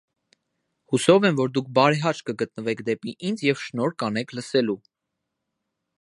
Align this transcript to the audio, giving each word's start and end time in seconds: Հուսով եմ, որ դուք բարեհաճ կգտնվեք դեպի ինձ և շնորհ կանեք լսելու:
Հուսով 0.93 1.27
եմ, 1.29 1.35
որ 1.41 1.51
դուք 1.57 1.67
բարեհաճ 1.75 2.23
կգտնվեք 2.31 2.83
դեպի 2.89 3.15
ինձ 3.29 3.47
և 3.51 3.61
շնորհ 3.67 3.97
կանեք 4.05 4.35
լսելու: 4.39 4.81